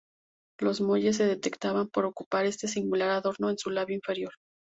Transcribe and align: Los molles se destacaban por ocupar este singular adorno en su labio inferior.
Los 0.59 0.81
molles 0.81 1.17
se 1.17 1.27
destacaban 1.27 1.87
por 1.87 2.05
ocupar 2.05 2.47
este 2.47 2.67
singular 2.67 3.11
adorno 3.11 3.51
en 3.51 3.59
su 3.59 3.69
labio 3.69 3.95
inferior. 3.97 4.33